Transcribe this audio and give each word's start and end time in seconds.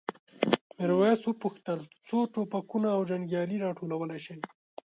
میرويس 0.77 1.19
وپوښتل 1.23 1.79
څو 2.07 2.17
ټوپکونه 2.33 2.87
او 2.95 3.01
جنګیالي 3.09 3.57
راټولولی 3.65 4.19
شئ؟ 4.25 4.37